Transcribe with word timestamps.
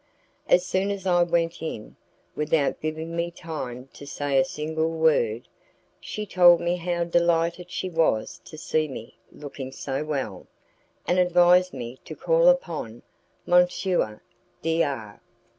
As 0.49 0.65
soon 0.65 0.89
as 0.89 1.05
I 1.05 1.21
went 1.21 1.61
in, 1.61 1.95
without 2.35 2.81
giving 2.81 3.15
me 3.15 3.29
time 3.29 3.87
to 3.93 4.07
say 4.07 4.35
a 4.39 4.43
single 4.43 4.89
word, 4.89 5.47
she 5.99 6.25
told 6.25 6.59
me 6.59 6.77
how 6.77 7.03
delighted 7.03 7.69
she 7.69 7.87
was 7.87 8.41
to 8.45 8.57
see 8.57 8.87
me 8.87 9.19
looking 9.31 9.71
so 9.71 10.03
well, 10.03 10.47
and 11.05 11.19
advised 11.19 11.71
me 11.75 11.99
to 12.05 12.15
call 12.15 12.47
upon 12.49 13.03
M. 13.47 13.67
D 14.63 14.83
R 14.83 15.21